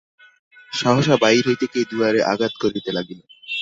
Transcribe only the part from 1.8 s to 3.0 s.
দুয়ারে আঘাত করিতে